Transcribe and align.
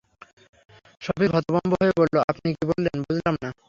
সফিক 1.01 1.29
হতভম্ব 1.35 1.71
হয়ে 1.81 1.93
বলল, 1.97 2.15
আপনি 2.29 2.47
কী 2.53 2.63
বললেন, 2.67 2.97
বুঝলাম 3.01 3.35
না। 3.43 3.51